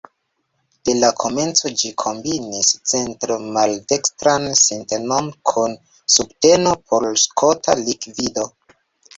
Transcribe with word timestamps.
De 0.87 0.93
la 1.01 1.09
komenco 1.23 1.71
ĝi 1.81 1.91
kombinis 2.03 2.71
centro-maldekstran 2.93 4.47
sintenon 4.63 5.31
kun 5.53 5.77
subteno 6.17 6.75
por 6.89 7.09
skota 7.27 7.81
likvido. 7.85 8.49